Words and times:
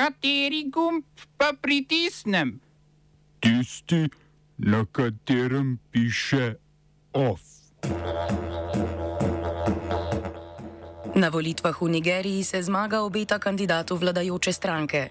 Kateri 0.00 0.64
gumb 0.72 1.04
pa 1.36 1.52
pritisnem? 1.52 2.56
Tisti, 3.36 4.08
na 4.56 4.86
katerem 4.88 5.76
piše 5.92 6.56
OF. 7.12 7.40
Na 11.14 11.28
volitvah 11.28 11.76
v 11.82 11.88
Nigeriji 11.88 12.44
se 12.44 12.62
zmaga 12.62 13.04
obeta 13.04 13.36
kandidatu 13.38 13.96
vladajoče 13.96 14.52
stranke. 14.52 15.10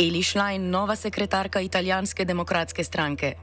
Eli 0.00 0.22
Schlein, 0.24 0.70
nova 0.70 0.96
sekretarka 0.96 1.60
italijanske 1.60 2.24
demokratske 2.24 2.84
stranke. 2.84 3.36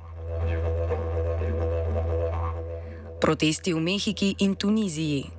Protesti 3.22 3.74
v 3.74 3.80
Mehiki 3.80 4.36
in 4.40 4.56
Tuniziji. 4.56 5.39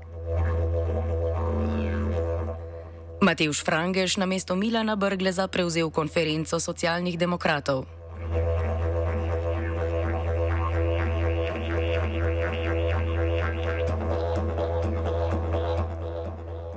Mateusz 3.21 3.61
Frangeš 3.61 4.17
na 4.17 4.25
mesto 4.25 4.57
Milana 4.57 4.97
Brgleza 4.97 5.45
prevzel 5.45 5.93
konferenco 5.93 6.57
socialnih 6.57 7.21
demokratov. 7.21 7.85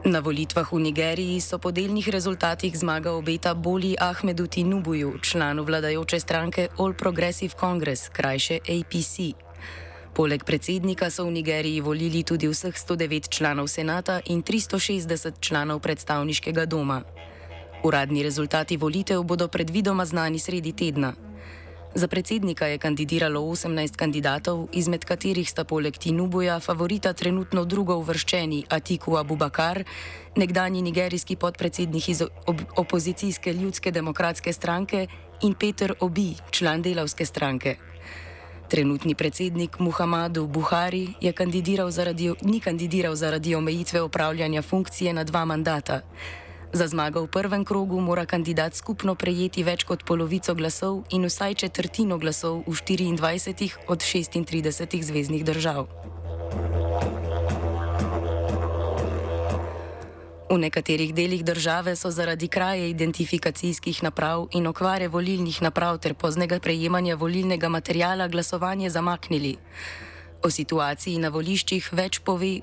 Na 0.04 0.20
volitvah 0.20 0.68
v 0.68 0.84
Nigeriji 0.84 1.40
so 1.40 1.64
po 1.64 1.72
delnih 1.72 2.12
rezultatih 2.12 2.76
zmaga 2.76 3.16
obeta 3.16 3.56
Boli 3.56 3.96
Ahmedu 3.96 4.44
Tinubuju, 4.52 5.24
članu 5.24 5.64
vladajoče 5.64 6.20
stranke 6.20 6.68
All 6.76 6.92
Progressive 6.92 7.56
Congress, 7.56 8.12
krajše 8.12 8.60
APC. 8.68 9.32
Poleg 10.14 10.44
predsednika 10.46 11.10
so 11.10 11.26
v 11.26 11.42
Nigeriji 11.42 11.82
volili 11.82 12.22
tudi 12.22 12.46
vseh 12.46 12.70
109 12.70 13.34
članov 13.34 13.66
senata 13.68 14.22
in 14.30 14.44
360 14.46 15.42
članov 15.42 15.80
predstavniškega 15.82 16.66
doma. 16.66 17.02
Uradni 17.84 18.24
rezultati 18.24 18.78
volitev 18.78 19.24
bodo 19.24 19.48
predvidoma 19.48 20.06
znani 20.06 20.40
sredi 20.40 20.72
tedna. 20.72 21.14
Za 21.96 22.08
predsednika 22.08 22.66
je 22.66 22.78
kandidiralo 22.78 23.42
18 23.42 23.96
kandidatov, 23.96 24.68
izmed 24.72 25.06
katerih 25.06 25.50
sta 25.50 25.64
poleg 25.64 25.98
Tinubuja 25.98 26.60
favorita 26.60 27.14
trenutno 27.14 27.66
drugo 27.66 27.96
uvrščeni 27.96 28.66
Atiku 28.70 29.18
Abubakar, 29.18 29.84
nekdani 30.36 30.82
nigerijski 30.82 31.36
podpredsednik 31.36 32.10
iz 32.10 32.24
opozicijske 32.76 33.54
ljudske 33.54 33.92
demokratske 33.92 34.54
stranke 34.54 35.08
in 35.42 35.54
Peter 35.54 35.94
Obi, 36.00 36.36
član 36.52 36.82
delavske 36.82 37.26
stranke. 37.26 37.93
Trenutni 38.70 39.16
predsednik 39.16 39.80
Muhammadu 39.80 40.48
Buhari 40.48 41.14
kandidiral 41.36 41.92
zaradi, 41.92 42.32
ni 42.42 42.60
kandidiral 42.60 43.16
zaradi 43.16 43.56
omejitve 43.56 44.02
upravljanja 44.02 44.62
funkcije 44.62 45.14
na 45.14 45.24
dva 45.24 45.46
mandata. 45.46 46.02
Za 46.74 46.88
zmago 46.88 47.22
v 47.22 47.28
prvem 47.28 47.66
krogu 47.66 48.02
mora 48.02 48.26
kandidat 48.26 48.74
skupno 48.74 49.14
prejeti 49.16 49.64
več 49.64 49.84
kot 49.84 50.02
polovico 50.06 50.56
glasov 50.56 51.04
in 51.14 51.26
vsaj 51.30 51.54
četrtino 51.54 52.18
glasov 52.18 52.64
v 52.66 52.74
24 52.74 53.78
od 53.88 54.02
36 54.02 55.04
zvezdnih 55.04 55.46
držav. 55.46 55.86
V 60.50 60.58
nekaterih 60.58 61.14
delih 61.16 61.46
države 61.46 61.96
so 61.96 62.12
zaradi 62.12 62.48
kraje 62.48 62.90
identifikacijskih 62.90 64.04
naprav 64.04 64.48
in 64.52 64.68
okvare 64.68 65.08
volilnih 65.08 65.62
naprav 65.62 65.98
ter 65.98 66.14
poznega 66.14 66.60
prejemanja 66.60 67.16
volilnega 67.16 67.70
materijala 67.70 68.28
glasovanje 68.28 68.90
zamaknili. 68.90 69.56
O 70.44 70.50
situaciji 70.50 71.20
na 71.20 71.30
voliščih 71.30 71.90
več 71.94 72.20
pove 72.20 72.60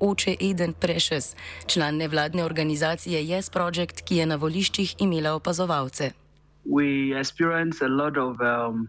oče 0.00 0.36
Eden 0.40 0.72
Precious, 0.72 1.34
član 1.66 1.96
nevladne 1.96 2.44
organizacije 2.44 3.22
Yes 3.22 3.50
Project, 3.52 4.02
ki 4.04 4.16
je 4.16 4.26
na 4.26 4.36
voliščih 4.36 4.94
imela 4.98 5.34
opazovalce. 5.34 6.12
We 6.64 7.18
experience 7.18 7.84
a 7.84 7.88
lot 7.88 8.16
of 8.16 8.40
um, 8.40 8.88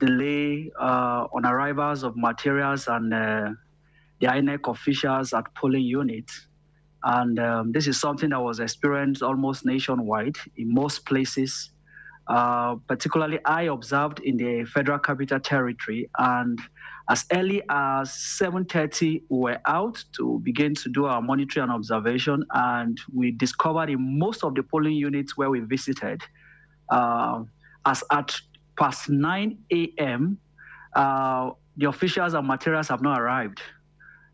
delay 0.00 0.70
uh, 0.80 1.26
on 1.32 1.46
arrivals 1.46 2.02
of 2.02 2.16
materials 2.16 2.88
and 2.88 3.14
uh, 3.14 3.54
the 4.20 4.26
INEC 4.26 4.68
officials 4.68 5.32
at 5.32 5.44
polling 5.54 5.86
units. 6.00 6.48
And 7.04 7.38
um, 7.38 7.72
this 7.72 7.86
is 7.86 8.00
something 8.00 8.30
that 8.30 8.40
was 8.40 8.60
experienced 8.60 9.22
almost 9.22 9.64
nationwide 9.64 10.36
in 10.56 10.72
most 10.72 11.06
places. 11.06 11.70
Uh, 12.26 12.76
particularly, 12.86 13.38
I 13.44 13.62
observed 13.62 14.20
in 14.20 14.36
the 14.36 14.64
Federal 14.64 14.98
Capital 14.98 15.40
Territory 15.40 16.10
and 16.18 16.60
as 17.10 17.24
early 17.32 17.62
as 17.70 18.10
7.30 18.10 19.22
we 19.28 19.38
were 19.38 19.60
out 19.66 20.02
to 20.16 20.40
begin 20.42 20.74
to 20.74 20.88
do 20.90 21.06
our 21.06 21.22
monitoring 21.22 21.64
and 21.64 21.72
observation 21.72 22.44
and 22.52 23.00
we 23.14 23.30
discovered 23.30 23.88
in 23.88 24.18
most 24.18 24.44
of 24.44 24.54
the 24.54 24.62
polling 24.62 24.92
units 24.92 25.36
where 25.36 25.50
we 25.50 25.60
visited 25.60 26.20
uh, 26.90 27.42
as 27.86 28.04
at 28.12 28.36
past 28.78 29.08
9 29.08 29.58
a.m 29.72 30.38
uh, 30.94 31.50
the 31.76 31.88
officials 31.88 32.34
and 32.34 32.46
materials 32.46 32.88
have 32.88 33.02
not 33.02 33.20
arrived 33.20 33.60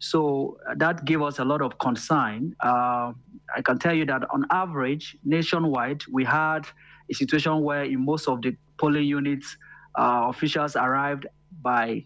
so 0.04 0.58
that 0.76 1.04
gave 1.06 1.22
us 1.22 1.38
a 1.38 1.44
lot 1.44 1.62
of 1.62 1.78
concern 1.78 2.54
uh, 2.60 3.12
i 3.56 3.60
can 3.64 3.78
tell 3.78 3.94
you 3.94 4.04
that 4.04 4.22
on 4.30 4.44
average 4.50 5.16
nationwide 5.24 6.02
we 6.12 6.22
had 6.24 6.66
a 7.10 7.14
situation 7.14 7.62
where 7.62 7.84
in 7.84 8.04
most 8.04 8.28
of 8.28 8.42
the 8.42 8.54
polling 8.76 9.04
units 9.04 9.56
uh, 9.98 10.26
officials 10.28 10.76
arrived 10.76 11.26
by 11.62 12.04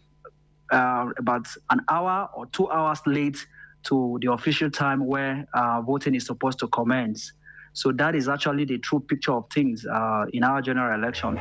uh, 0.71 1.07
about 1.19 1.47
an 1.71 1.81
hour 1.91 2.29
or 2.35 2.47
two 2.47 2.71
hours 2.71 3.01
late 3.07 3.45
to 3.85 4.19
the 4.21 4.31
official 4.33 4.71
time 4.71 5.07
where 5.07 5.47
uh, 5.55 5.81
voting 5.81 6.15
is 6.15 6.27
supposed 6.27 6.59
to 6.59 6.69
commence. 6.69 7.33
So 7.73 7.93
that 7.93 8.15
is 8.15 8.29
actually 8.29 8.65
the 8.65 8.79
true 8.79 9.01
picture 9.01 9.33
of 9.33 9.47
things 9.55 9.87
uh, 9.87 10.27
in 10.33 10.45
our 10.45 10.61
general 10.61 10.99
election. 10.99 11.39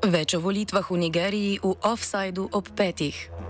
Več 0.00 0.32
o 0.34 0.40
volitvah 0.40 0.80
v 0.88 0.96
Nigeriji 0.96 1.60
v 1.60 1.76
offsajdu 1.84 2.48
ob 2.56 2.66
petih. 2.72 3.49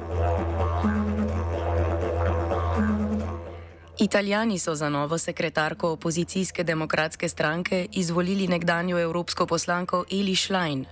Italijani 4.01 4.59
so 4.59 4.75
za 4.75 4.89
novo 4.89 5.19
sekretarko 5.19 5.91
opozicijske 5.91 6.65
demokratske 6.65 7.29
stranke 7.29 7.87
izvolili 7.93 8.49
nekdanjo 8.49 8.99
evropsko 8.99 9.47
poslanko 9.47 10.05
Eli 10.13 10.37
Schlein. 10.37 10.85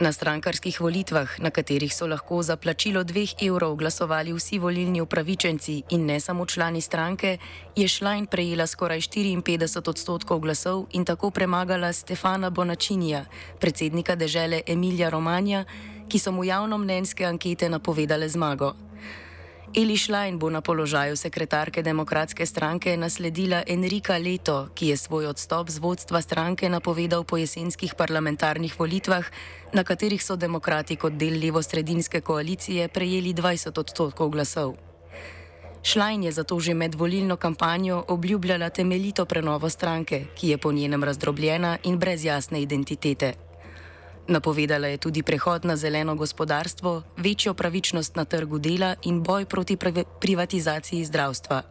Na 0.00 0.12
strankarskih 0.12 0.80
volitvah, 0.80 1.40
na 1.40 1.50
katerih 1.50 1.94
so 1.94 2.06
lahko 2.06 2.42
za 2.42 2.56
plačilo 2.56 3.04
dveh 3.04 3.32
evrov 3.42 3.76
glasovali 3.76 4.32
vsi 4.32 4.58
volilni 4.58 5.00
upravičenci 5.00 5.82
in 5.90 6.06
ne 6.06 6.20
samo 6.20 6.46
člani 6.46 6.80
stranke, 6.80 7.38
je 7.76 7.88
Šlajn 7.88 8.26
prejela 8.26 8.66
skoraj 8.66 9.00
54 9.00 9.88
odstotkov 9.88 10.40
glasov 10.40 10.86
in 10.92 11.04
tako 11.04 11.30
premagala 11.30 11.92
Stefana 11.92 12.50
Bonačinija, 12.50 13.24
predsednika 13.60 14.14
dežele 14.14 14.60
Emilija 14.66 15.08
Romanja, 15.08 15.64
ki 16.08 16.18
so 16.18 16.32
mu 16.32 16.44
javno 16.44 16.78
mnenjske 16.78 17.24
ankete 17.24 17.68
napovedale 17.68 18.28
zmago. 18.28 18.74
Eli 19.74 19.96
Schlein 19.96 20.36
bo 20.38 20.50
na 20.52 20.60
položaju 20.60 21.16
sekretarke 21.16 21.82
demokratske 21.82 22.46
stranke 22.46 22.92
nasledila 22.96 23.62
Enrika 23.66 24.18
Leto, 24.20 24.68
ki 24.74 24.92
je 24.92 24.96
svoj 24.96 25.26
odstop 25.32 25.72
z 25.72 25.80
vodstva 25.80 26.20
stranke 26.20 26.68
napovedal 26.68 27.24
po 27.24 27.40
jesenskih 27.40 27.94
parlamentarnih 27.96 28.76
volitvah, 28.76 29.24
na 29.72 29.80
katerih 29.80 30.20
so 30.20 30.36
demokrati 30.36 30.96
kot 31.00 31.16
del 31.16 31.40
levo-sredinske 31.40 32.20
koalicije 32.20 32.92
prejeli 32.92 33.32
20 33.32 33.72
odstotkov 33.80 34.28
glasov. 34.28 34.76
Schlein 35.80 36.22
je 36.22 36.32
zato 36.32 36.60
že 36.60 36.74
med 36.74 36.94
volilno 36.94 37.36
kampanjo 37.36 38.04
obljubljala 38.08 38.68
temeljito 38.68 39.24
prenovo 39.24 39.70
stranke, 39.72 40.26
ki 40.36 40.48
je 40.48 40.58
po 40.58 40.72
njenem 40.72 41.04
razdrobljena 41.04 41.78
in 41.84 41.98
brez 41.98 42.24
jasne 42.24 42.60
identitete. 42.60 43.41
Napovedala 44.28 44.86
je 44.86 44.98
tudi 44.98 45.22
prehod 45.22 45.64
na 45.64 45.76
zeleno 45.76 46.14
gospodarstvo, 46.14 47.02
večjo 47.16 47.54
pravičnost 47.54 48.16
na 48.16 48.24
trgu 48.24 48.58
dela 48.58 48.94
in 49.02 49.22
boj 49.22 49.44
proti 49.44 49.76
privatizaciji 50.20 51.04
zdravstva. 51.04 51.62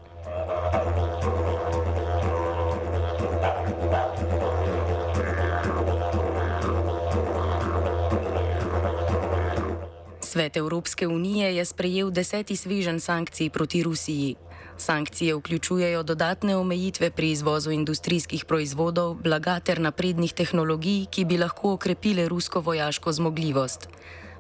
Svet 10.22 10.58
Evropske 10.58 11.08
unije 11.08 11.56
je 11.56 11.66
sprejel 11.66 12.12
deseti 12.12 12.56
svežen 12.56 13.00
sankcij 13.00 13.50
proti 13.50 13.84
Rusiji. 13.84 14.36
Sankcije 14.82 15.36
vključujejo 15.36 16.04
dodatne 16.04 16.56
omejitve 16.58 17.12
pri 17.12 17.32
izvozu 17.32 17.72
industrijskih 17.72 18.46
proizvodov, 18.46 19.14
blaga 19.14 19.60
ter 19.60 19.80
naprednih 19.80 20.34
tehnologij, 20.34 21.06
ki 21.06 21.26
bi 21.26 21.38
lahko 21.38 21.74
okrepile 21.74 22.26
rusko 22.30 22.60
vojaško 22.60 23.12
zmogljivost. 23.12 23.88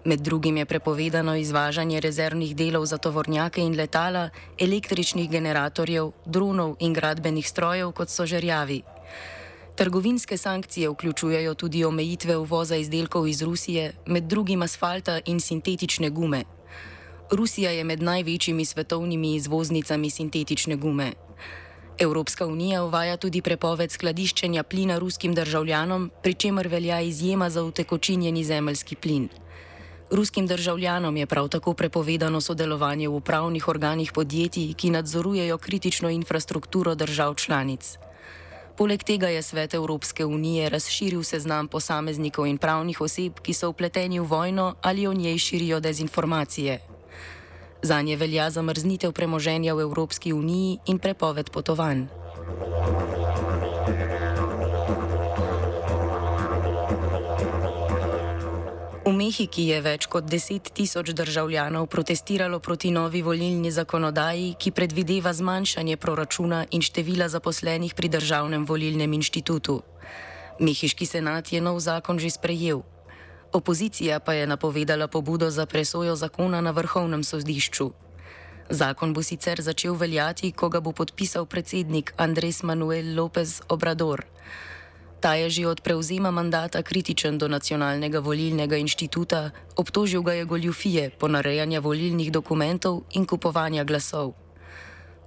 Med 0.05 0.19
drugim 0.19 0.57
je 0.57 0.65
prepovedano 0.65 1.35
izvažanje 1.35 1.99
rezervnih 1.99 2.55
delov 2.55 2.85
za 2.85 2.97
tovornjake 2.97 3.61
in 3.61 3.75
letala, 3.77 4.29
električnih 4.59 5.29
generatorjev, 5.29 6.09
dronov 6.25 6.73
in 6.79 6.93
gradbenih 6.93 7.49
strojev, 7.49 7.91
kot 7.91 8.09
so 8.09 8.25
žerjavi. 8.25 8.81
Trgovinske 9.75 10.37
sankcije 10.37 10.89
vključujejo 10.89 11.53
tudi 11.53 11.85
omejitve 11.85 12.37
uvoza 12.37 12.75
izdelkov 12.75 13.27
iz 13.27 13.41
Rusije, 13.41 13.93
med 14.05 14.23
drugim 14.23 14.61
asfalta 14.61 15.19
in 15.25 15.39
sintetične 15.39 16.09
gume. 16.09 16.43
Rusija 17.31 17.71
je 17.71 17.83
med 17.83 18.01
največjimi 18.03 18.65
svetovnimi 18.65 19.35
izvoznicami 19.35 20.09
sintetične 20.09 20.75
gume. 20.75 21.13
Evropska 21.99 22.45
unija 22.45 22.83
uvaja 22.83 23.17
tudi 23.17 23.41
prepoved 23.41 23.91
skladiščenja 23.91 24.63
plina 24.63 24.97
ruskim 24.99 25.33
državljanom, 25.33 26.11
pri 26.23 26.33
čemer 26.33 26.67
velja 26.67 26.99
izjema 27.01 27.49
za 27.49 27.63
utekočinjeni 27.63 28.43
zemljski 28.43 28.95
plin. 28.95 29.29
Ruskim 30.11 30.47
državljanom 30.47 31.17
je 31.17 31.25
prav 31.25 31.47
tako 31.47 31.73
prepovedano 31.73 32.41
sodelovanje 32.41 33.07
v 33.07 33.15
upravnih 33.15 33.67
organih 33.67 34.11
podjetij, 34.11 34.73
ki 34.73 34.89
nadzorujejo 34.89 35.57
kritično 35.57 36.09
infrastrukturo 36.09 36.95
držav 36.95 37.35
članic. 37.35 37.97
Poleg 38.77 39.03
tega 39.03 39.27
je 39.27 39.41
Svet 39.41 39.73
Evropske 39.73 40.25
unije 40.25 40.69
razširil 40.69 41.23
seznam 41.23 41.67
posameznikov 41.67 42.47
in 42.47 42.57
pravnih 42.57 43.01
oseb, 43.01 43.39
ki 43.39 43.53
so 43.53 43.71
vpleteni 43.71 44.19
v 44.19 44.27
vojno 44.27 44.75
ali 44.81 45.07
o 45.07 45.13
njej 45.13 45.37
širijo 45.37 45.79
dezinformacije. 45.79 46.79
Za 47.83 48.01
nje 48.01 48.15
velja 48.15 48.49
zamrznitev 48.49 49.11
premoženja 49.11 49.73
v 49.73 49.81
Evropski 49.81 50.33
uniji 50.33 50.77
in 50.85 50.99
prepoved 50.99 51.49
potovanj. 51.49 52.05
V 59.01 59.09
Mehiki 59.09 59.65
je 59.67 59.81
več 59.81 60.05
kot 60.05 60.29
10 60.29 60.69
tisoč 60.77 61.09
državljanov 61.17 61.89
protestiralo 61.89 62.59
proti 62.59 62.91
novi 62.93 63.19
volilni 63.25 63.71
zakonodaji, 63.71 64.53
ki 64.61 64.71
predvideva 64.71 65.33
zmanjšanje 65.33 65.97
proračuna 65.97 66.65
in 66.71 66.85
števila 66.85 67.27
zaposlenih 67.27 67.97
pri 67.97 68.07
državnem 68.13 68.63
volilnem 68.69 69.13
inštitutu. 69.17 69.81
Mehiški 70.61 71.09
senat 71.09 71.49
je 71.49 71.61
nov 71.61 71.81
zakon 71.81 72.21
že 72.21 72.29
sprejel. 72.29 72.85
Opozicija 73.53 74.19
pa 74.19 74.33
je 74.33 74.47
napovedala 74.47 75.07
pobudo 75.07 75.49
za 75.49 75.65
presojo 75.65 76.15
zakona 76.15 76.61
na 76.61 76.71
vrhovnem 76.71 77.23
sodišču. 77.23 77.91
Zakon 78.69 79.13
bo 79.13 79.23
sicer 79.23 79.61
začel 79.61 79.93
veljati, 79.93 80.51
ko 80.51 80.69
ga 80.69 80.79
bo 80.79 80.91
podpisal 80.91 81.45
predsednik 81.45 82.13
Andres 82.17 82.63
Manuel 82.63 83.11
López 83.15 83.61
Obrador. 83.67 84.23
Ta 85.19 85.35
je 85.35 85.49
že 85.49 85.67
od 85.67 85.81
prevzema 85.81 86.31
mandata 86.31 86.81
kritičen 86.81 87.37
do 87.37 87.47
nacionalnega 87.47 88.19
volilnega 88.19 88.77
inštituta, 88.77 89.51
obtožil 89.75 90.23
ga 90.23 90.33
je 90.33 90.45
goljufije, 90.45 91.09
ponarejanja 91.19 91.79
volilnih 91.79 92.31
dokumentov 92.31 93.03
in 93.11 93.25
kupovanja 93.25 93.83
glasov. 93.83 94.33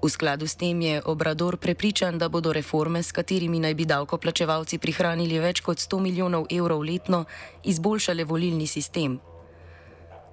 V 0.05 0.13
skladu 0.13 0.45
s 0.45 0.61
tem 0.61 0.77
je 0.85 1.01
Obrador 1.09 1.57
prepričan, 1.57 2.21
da 2.21 2.29
bodo 2.29 2.53
reforme, 2.53 3.01
s 3.01 3.09
katerimi 3.09 3.57
naj 3.57 3.75
bi 3.75 3.85
davkoplačevalci 3.89 4.77
prihranili 4.77 5.41
več 5.41 5.65
kot 5.65 5.81
100 5.81 5.97
milijonov 5.97 6.45
evrov 6.53 6.85
letno, 6.85 7.25
izboljšale 7.65 8.29
volilni 8.29 8.67
sistem. 8.69 9.17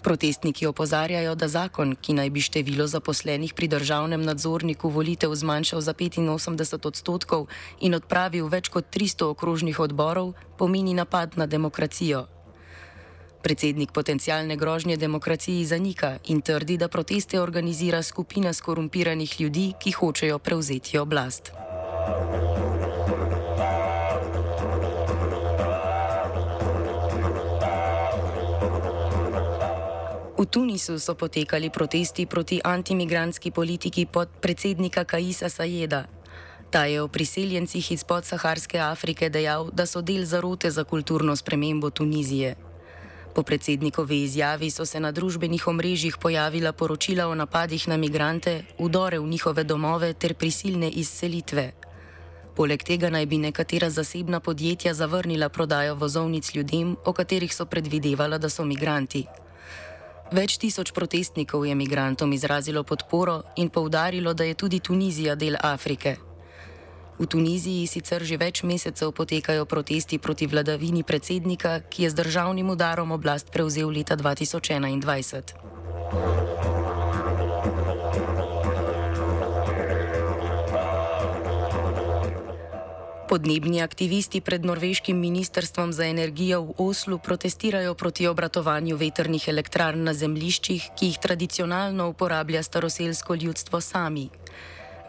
Protestniki 0.04 0.68
opozarjajo, 0.68 1.38
da 1.40 1.48
zakon, 1.48 1.96
ki 1.96 2.18
naj 2.20 2.30
bi 2.36 2.44
število 2.44 2.84
zaposlenih 2.84 3.54
pri 3.56 3.72
državnem 3.72 4.20
nadzorniku 4.28 4.92
volitev 4.92 5.32
zmanjšal 5.32 5.82
za 5.82 5.94
85 5.96 6.92
odstotkov 6.92 7.48
in 7.80 7.96
odpravil 7.96 8.52
več 8.52 8.68
kot 8.68 8.92
300 8.92 9.32
okrožnih 9.32 9.80
odborov, 9.80 10.36
pomeni 10.60 10.92
napad 10.94 11.40
na 11.40 11.48
demokracijo. 11.48 12.28
Predsednik 13.42 13.92
potencijalne 13.92 14.56
grožnje 14.56 14.98
demokraciji 14.98 15.66
zanika 15.66 16.18
in 16.28 16.42
trdi, 16.42 16.78
da 16.78 16.88
proteste 16.88 17.42
organizira 17.42 18.04
skupina 18.04 18.54
skorumpiranih 18.54 19.42
ljudi, 19.42 19.74
ki 19.80 19.92
hočejo 19.92 20.40
prevzeti 20.40 20.98
oblast. 20.98 21.52
V 30.38 30.46
Tunisu 30.46 31.00
so 31.00 31.14
potekali 31.14 31.70
protesti 31.70 32.26
proti 32.26 32.62
antimigranski 32.64 33.52
politiki 33.52 34.06
podpredsednika 34.06 35.04
Kaisa 35.04 35.50
Sajeda. 35.50 36.06
Ta 36.72 36.86
je 36.86 37.02
o 37.02 37.08
priseljencih 37.08 37.92
iz 37.92 38.04
podsaharske 38.04 38.80
Afrike 38.80 39.30
dejal, 39.30 39.70
da 39.74 39.86
so 39.86 40.02
del 40.02 40.26
zarote 40.26 40.72
za 40.72 40.84
kulturno 40.84 41.36
spremembo 41.36 41.90
Tunizije. 41.90 42.71
Po 43.36 43.44
predsednikovi 43.44 44.24
izjavi 44.24 44.72
so 44.72 44.86
se 44.86 45.00
na 45.00 45.12
družbenih 45.12 45.68
omrežjih 45.68 46.18
pojavila 46.18 46.72
poročila 46.72 47.28
o 47.28 47.36
napadih 47.36 47.88
na 47.88 47.98
migrante, 47.98 48.64
udore 48.78 49.20
v 49.20 49.28
njihove 49.28 49.64
domove 49.64 50.14
ter 50.14 50.34
prisilne 50.34 50.90
izselitve. 50.90 51.72
Poleg 52.56 52.84
tega 52.84 53.10
naj 53.10 53.26
bi 53.26 53.38
nekatera 53.38 53.90
zasebna 53.90 54.40
podjetja 54.40 54.94
zavrnila 54.94 55.50
prodajo 55.50 55.96
vozovnic 55.96 56.56
ljudem, 56.56 56.98
o 57.06 57.14
katerih 57.14 57.56
so 57.56 57.66
predvidevala, 57.66 58.38
da 58.38 58.50
so 58.50 58.66
migranti. 58.66 59.26
Več 60.32 60.58
tisoč 60.58 60.92
protestnikov 60.92 61.66
je 61.66 61.76
migrantom 61.76 62.34
izrazilo 62.34 62.84
podporo 62.84 63.42
in 63.56 63.70
poudarilo, 63.70 64.34
da 64.34 64.44
je 64.44 64.54
tudi 64.54 64.80
Tunizija 64.80 65.36
del 65.36 65.56
Afrike. 65.60 66.31
V 67.22 67.30
Tuniziji 67.30 67.86
sicer 67.86 68.26
že 68.26 68.34
več 68.34 68.66
mesecev 68.66 69.14
potekajo 69.14 69.70
protesti 69.70 70.18
proti 70.18 70.50
vladavini 70.50 71.06
predsednika, 71.06 71.86
ki 71.86 72.10
je 72.10 72.10
z 72.10 72.18
državnim 72.18 72.74
udarom 72.74 73.14
oblast 73.14 73.54
prevzel 73.54 73.94
leta 73.94 74.18
2021. 74.18 75.54
Podnebni 83.30 83.86
aktivisti 83.86 84.42
pred 84.42 84.66
norveškim 84.66 85.14
ministrstvom 85.14 85.94
za 85.94 86.10
energijo 86.10 86.74
v 86.74 86.90
Oslu 86.90 87.22
protestirajo 87.22 87.94
proti 87.94 88.26
obratovanju 88.26 88.98
veternih 88.98 89.46
elektrarn 89.46 90.10
na 90.10 90.18
zemliščih, 90.18 90.98
ki 90.98 91.14
jih 91.14 91.22
tradicionalno 91.22 92.10
uporablja 92.10 92.66
staroselsko 92.66 93.38
ljudstvo 93.38 93.78
sami. 93.78 94.28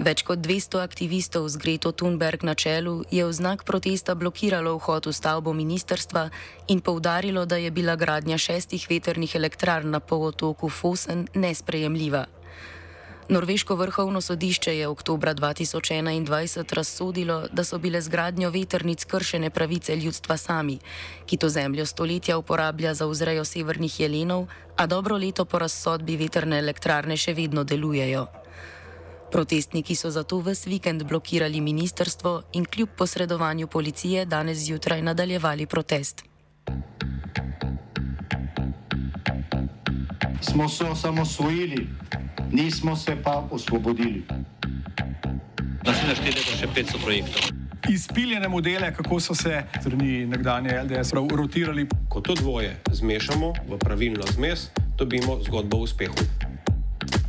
Več 0.01 0.23
kot 0.25 0.41
200 0.41 0.81
aktivistov 0.81 1.49
z 1.53 1.61
Greto 1.61 1.93
Thunberg 1.93 2.41
na 2.49 2.57
čelu 2.57 3.05
je 3.13 3.29
v 3.29 3.33
znak 3.33 3.65
protesta 3.69 4.17
blokiralo 4.17 4.81
vhod 4.81 5.07
v 5.07 5.13
stavbo 5.13 5.53
ministerstva 5.53 6.31
in 6.73 6.81
poudarilo, 6.81 7.45
da 7.45 7.61
je 7.61 7.69
bila 7.69 7.97
gradnja 7.97 8.41
šestih 8.41 8.89
veternih 8.89 9.37
elektrarn 9.37 9.93
na 9.93 10.01
polotoku 10.01 10.73
Fosen 10.73 11.29
nesprejemljiva. 11.37 12.25
Norveško 13.29 13.75
vrhovno 13.77 14.21
sodišče 14.21 14.77
je 14.79 14.89
oktober 14.89 15.35
2021 15.35 16.75
razsodilo, 16.75 17.47
da 17.53 17.65
so 17.65 17.79
bile 17.79 18.01
z 18.01 18.09
gradnjo 18.09 18.51
veternic 18.51 19.05
kršene 19.05 19.51
pravice 19.51 19.97
ljudstva 19.97 20.37
sami, 20.37 20.79
ki 21.27 21.37
to 21.37 21.49
zemljo 21.49 21.87
stoletja 21.87 22.39
uporablja 22.39 22.95
za 22.95 23.07
vzrejo 23.07 23.45
severnih 23.45 24.01
jelenov, 24.01 24.47
a 24.77 24.87
dobro 24.87 25.17
leto 25.17 25.45
po 25.45 25.59
razsodbi 25.59 26.17
veterne 26.17 26.59
elektrarne 26.59 27.17
še 27.17 27.35
vedno 27.35 27.65
delujejo. 27.65 28.42
Protestniki 29.33 29.97
so 29.97 30.11
zato 30.11 30.41
ves 30.41 30.67
vikend 30.67 31.03
blokirali 31.03 31.61
ministerstvo 31.61 32.43
in 32.53 32.65
kljub 32.65 32.89
posredovanju 32.99 33.67
policije 33.67 34.25
danes 34.27 34.59
zjutraj 34.59 35.03
nadaljevali 35.03 35.67
protest. 35.67 36.25
Smo 40.41 40.69
se 40.69 40.85
osamosvojili 40.85 41.89
nismo 42.53 42.97
se 42.97 43.17
pa 43.25 43.49
osvobodili. 43.51 44.23
Da 45.85 45.95
se 45.95 46.07
naštejemo 46.07 46.55
še 46.61 46.69
500 46.77 47.03
projektov. 47.05 47.43
Izpiljene 47.91 48.49
modele, 48.49 48.93
kako 48.95 49.21
so 49.21 49.35
se 49.35 49.65
strani 49.81 50.27
nekdanje 50.27 50.77
LDS 50.85 51.13
rotirali. 51.13 51.89
Ko 52.09 52.21
to 52.21 52.35
dvoje 52.35 52.77
zmešamo 52.93 53.53
v 53.69 53.79
pravilno 53.79 54.27
zmes, 54.37 54.69
dobimo 54.99 55.41
zgodbo 55.43 55.77
o 55.77 55.89
uspehu. 55.89 56.15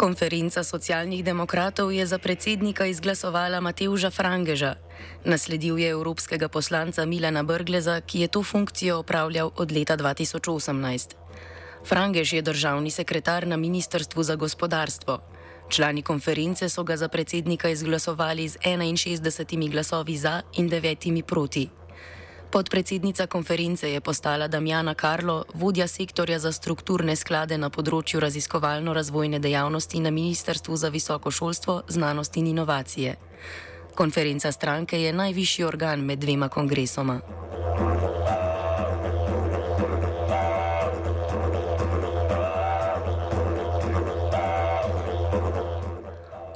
Konferenca 0.00 0.64
socialnih 0.64 1.20
demokratov 1.20 1.92
je 1.92 2.00
za 2.08 2.16
predsednika 2.16 2.88
izglasovala 2.88 3.60
Mateuža 3.60 4.08
Frangeža. 4.08 4.80
Nasledil 5.28 5.76
je 5.76 5.92
evropskega 5.92 6.48
poslanca 6.48 7.04
Milana 7.04 7.42
Brgleza, 7.44 8.00
ki 8.00 8.24
je 8.24 8.28
to 8.28 8.40
funkcijo 8.42 8.96
opravljal 9.04 9.52
od 9.56 9.72
leta 9.72 9.96
2018. 10.00 11.20
Frangež 11.84 12.32
je 12.32 12.42
državni 12.42 12.90
sekretar 12.90 13.46
na 13.46 13.56
Ministrstvu 13.56 14.22
za 14.22 14.40
gospodarstvo. 14.40 15.18
Člani 15.68 16.02
konference 16.02 16.68
so 16.68 16.84
ga 16.84 16.96
za 16.96 17.08
predsednika 17.08 17.68
izglasovali 17.68 18.48
z 18.48 18.56
61 18.56 19.70
glasovi 19.70 20.16
za 20.16 20.42
in 20.56 20.70
9 20.70 21.22
proti. 21.22 21.79
Podpredsednica 22.50 23.26
konference 23.26 23.92
je 23.92 24.00
postala 24.00 24.48
Damjana 24.48 24.94
Karlo, 24.94 25.44
vodja 25.54 25.86
sektorja 25.86 26.38
za 26.38 26.50
strukturne 26.52 27.14
sklade 27.16 27.58
na 27.58 27.70
področju 27.70 28.18
raziskovalno-razvojne 28.20 29.38
dejavnosti 29.38 30.00
na 30.02 30.10
Ministrstvu 30.10 30.76
za 30.76 30.90
visoko 30.90 31.30
šolstvo, 31.30 31.82
znanost 31.88 32.36
in 32.36 32.50
inovacije. 32.50 33.14
Konferenca 33.94 34.52
stranke 34.52 34.98
je 35.02 35.12
najvišji 35.12 35.64
organ 35.64 36.02
med 36.02 36.18
dvema 36.18 36.48
kongresoma. 36.48 37.20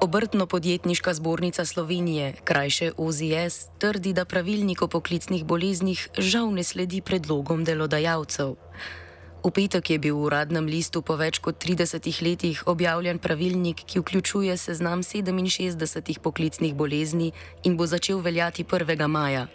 Obrtno-podjetniška 0.04 1.14
zbornica 1.14 1.64
Slovenije, 1.64 2.34
krajše 2.44 2.92
OZS, 2.96 3.68
trdi, 3.78 4.12
da 4.12 4.24
pravilnik 4.24 4.82
o 4.82 4.88
poklicnih 4.88 5.44
boleznih 5.44 6.08
žal 6.18 6.52
ne 6.52 6.62
sledi 6.62 7.00
predlogom 7.00 7.64
delodajalcev. 7.64 8.52
V 9.44 9.50
petek 9.50 9.90
je 9.90 9.98
bil 9.98 10.18
v 10.18 10.26
uradnem 10.28 10.68
listu 10.68 11.00
po 11.00 11.16
več 11.16 11.40
kot 11.40 11.56
30 11.56 12.20
letih 12.20 12.60
objavljen 12.68 13.18
pravilnik, 13.18 13.80
ki 13.86 14.04
vključuje 14.04 14.56
seznam 14.60 15.00
67 15.00 16.20
poklicnih 16.20 16.74
bolezni 16.74 17.32
in 17.64 17.76
bo 17.76 17.86
začel 17.86 18.20
veljati 18.20 18.64
1. 18.64 19.08
maja. 19.08 19.46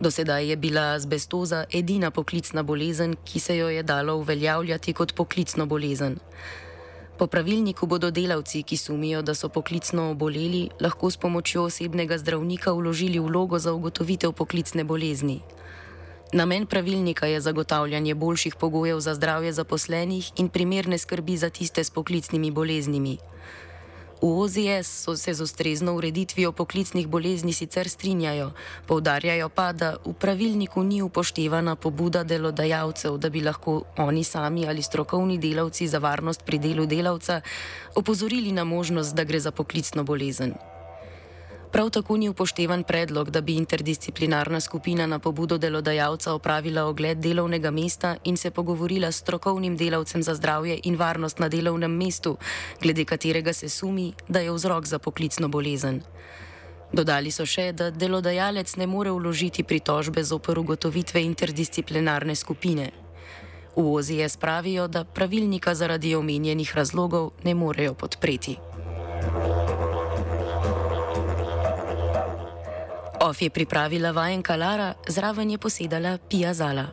Do 0.00 0.10
sedaj 0.10 0.48
je 0.48 0.56
bila 0.56 0.96
azbestoza 0.96 1.66
edina 1.68 2.10
poklicna 2.10 2.62
bolezen, 2.62 3.12
ki 3.24 3.40
se 3.40 3.56
jo 3.56 3.68
je 3.68 3.82
dalo 3.82 4.16
uveljavljati 4.16 4.92
kot 4.92 5.12
poklicno 5.14 5.66
bolezen. 5.66 6.16
Po 7.20 7.26
pravilniku 7.26 7.84
bodo 7.86 8.08
delavci, 8.10 8.62
ki 8.62 8.76
sumijo, 8.76 9.20
da 9.22 9.34
so 9.34 9.48
poklicno 9.52 10.06
oboleli, 10.10 10.70
lahko 10.80 11.10
s 11.10 11.18
pomočjo 11.20 11.66
osebnega 11.68 12.16
zdravnika 12.18 12.72
vložili 12.72 13.18
vlogo 13.20 13.58
za 13.58 13.74
ugotovitev 13.76 14.32
poklicne 14.32 14.84
bolezni. 14.84 15.40
Namen 16.32 16.66
pravilnika 16.66 17.26
je 17.26 17.40
zagotavljanje 17.40 18.14
boljših 18.14 18.56
pogojev 18.56 19.00
za 19.00 19.14
zdravje 19.14 19.52
zaposlenih 19.52 20.32
in 20.36 20.48
primerne 20.48 20.98
skrbi 20.98 21.36
za 21.36 21.50
tiste 21.50 21.84
s 21.84 21.90
poklicnimi 21.90 22.50
boleznimi. 22.50 23.18
V 24.22 24.26
OZS 24.26 24.86
so 24.86 25.16
se 25.16 25.34
z 25.34 25.40
ustrezno 25.40 25.94
ureditvijo 25.94 26.52
poklicnih 26.52 27.08
bolezni 27.08 27.52
sicer 27.52 27.88
strinjajo, 27.88 28.52
poudarjajo 28.86 29.48
pa, 29.48 29.72
da 29.72 29.96
v 30.04 30.12
pravilniku 30.12 30.82
ni 30.82 31.02
upoštevana 31.02 31.76
pobuda 31.76 32.24
delodajalcev, 32.24 33.16
da 33.16 33.30
bi 33.30 33.40
lahko 33.40 33.82
oni 33.96 34.24
sami 34.24 34.68
ali 34.68 34.82
strokovni 34.82 35.38
delavci 35.38 35.88
za 35.88 35.98
varnost 35.98 36.44
pri 36.44 36.58
delu 36.58 36.86
delavca 36.86 37.40
opozorili 37.94 38.52
na 38.52 38.64
možnost, 38.64 39.14
da 39.14 39.24
gre 39.24 39.40
za 39.40 39.50
poklicno 39.50 40.04
bolezen. 40.04 40.54
Prav 41.72 41.90
tako 41.90 42.16
ni 42.16 42.28
upoštevan 42.28 42.82
predlog, 42.82 43.30
da 43.30 43.40
bi 43.40 43.54
interdisciplinarna 43.54 44.60
skupina 44.60 45.06
na 45.06 45.18
pobudo 45.18 45.58
delodajalca 45.58 46.32
opravila 46.34 46.84
ogled 46.84 47.18
delovnega 47.18 47.70
mesta 47.70 48.16
in 48.24 48.36
se 48.36 48.50
pogovorila 48.50 49.12
s 49.12 49.16
strokovnim 49.16 49.76
delavcem 49.76 50.22
za 50.22 50.34
zdravje 50.34 50.80
in 50.84 50.96
varnost 50.96 51.38
na 51.38 51.48
delovnem 51.48 51.92
mestu, 51.96 52.36
glede 52.82 53.04
katerega 53.04 53.52
se 53.52 53.68
sumi, 53.68 54.12
da 54.28 54.40
je 54.40 54.52
vzrok 54.52 54.86
za 54.86 54.98
poklicno 54.98 55.48
bolezen. 55.48 56.02
Dodali 56.92 57.30
so 57.30 57.46
še, 57.46 57.72
da 57.72 57.90
delodajalec 57.90 58.74
ne 58.76 58.86
more 58.86 59.10
vložiti 59.10 59.62
pritožbe 59.62 60.24
zoper 60.24 60.58
ugotovitve 60.58 61.22
interdisciplinarne 61.22 62.34
skupine. 62.34 62.90
V 63.76 63.86
OZS 63.94 64.36
pravijo, 64.36 64.88
da 64.88 65.04
pravilnika 65.04 65.74
zaradi 65.74 66.14
omenjenih 66.14 66.74
razlogov 66.76 67.30
ne 67.44 67.54
morejo 67.54 67.94
podpreti. 67.94 68.58
Of 73.30 73.42
je 73.42 73.50
pripravila 73.50 74.10
vajenka 74.10 74.56
Lara, 74.56 74.94
zraven 75.08 75.50
je 75.50 75.58
posedala 75.58 76.18
Pija 76.18 76.54
Zala. 76.54 76.86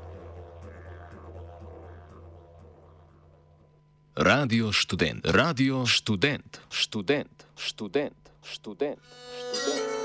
Radio 4.15 4.72
študent, 4.72 5.25
radio 5.25 5.86
študent, 5.86 6.58
študent, 6.70 7.44
študent, 7.58 8.29
študent. 8.44 9.00
študent. 9.53 9.88